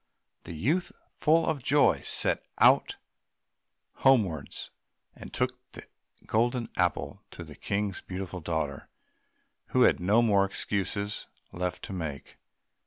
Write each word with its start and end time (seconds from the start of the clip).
The 0.45 0.55
youth, 0.55 0.91
full 1.11 1.45
of 1.45 1.61
joy, 1.61 2.01
set 2.03 2.43
out 2.57 2.95
homewards, 3.97 4.71
and 5.15 5.31
took 5.31 5.51
the 5.73 5.83
Golden 6.25 6.69
Apple 6.75 7.21
to 7.29 7.43
the 7.43 7.53
King's 7.53 8.01
beautiful 8.01 8.39
daughter, 8.39 8.89
who 9.67 9.83
had 9.83 9.99
no 9.99 10.23
more 10.23 10.43
excuses 10.43 11.27
left 11.51 11.83
to 11.83 11.93
make. 11.93 12.39